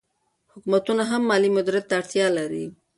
حکومتونه 0.53 1.03
هم 1.11 1.21
مالي 1.29 1.49
مدیریت 1.55 1.85
ته 1.87 1.93
اړتیا 1.99 2.27
لري. 2.37 2.65